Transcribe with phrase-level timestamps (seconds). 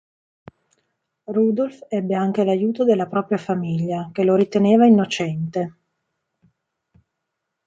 [1.27, 5.75] Rudolph ebbe anche l'aiuto della propria famiglia, che lo riteneva innocente.